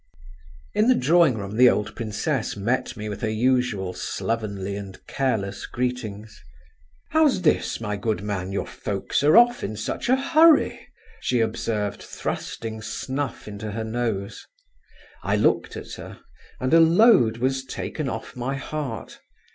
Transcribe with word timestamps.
In 0.73 0.87
the 0.87 0.95
drawing 0.95 1.37
room 1.37 1.57
the 1.57 1.69
old 1.69 1.95
princess 1.95 2.57
met 2.57 2.97
me 2.97 3.07
with 3.07 3.21
her 3.21 3.29
usual 3.29 3.93
slovenly 3.93 4.75
and 4.75 4.97
careless 5.05 5.67
greetings. 5.67 6.41
"How's 7.11 7.43
this, 7.43 7.79
my 7.79 7.97
good 7.97 8.23
man, 8.23 8.51
your 8.51 8.65
folks 8.65 9.21
are 9.21 9.37
off 9.37 9.63
in 9.63 9.77
such 9.77 10.09
a 10.09 10.15
hurry?" 10.15 10.87
she 11.19 11.39
observed, 11.39 12.01
thrusting 12.01 12.81
snuff 12.81 13.47
into 13.47 13.73
her 13.73 13.83
nose. 13.83 14.47
I 15.21 15.35
looked 15.35 15.77
at 15.77 15.91
her, 15.97 16.21
and 16.59 16.73
a 16.73 16.79
load 16.79 17.37
was 17.37 17.63
taken 17.63 18.09
off 18.09 18.35
my 18.35 18.55
heart. 18.55 19.19